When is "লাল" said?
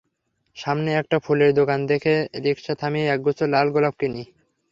3.53-3.67